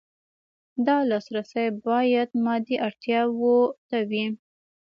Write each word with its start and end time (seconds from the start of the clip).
دا 0.85 0.97
لاسرسی 1.09 1.65
باید 1.87 2.29
مادي 2.45 2.75
اړتیاوو 2.87 3.57
ته 3.89 3.97
وي. 4.09 4.25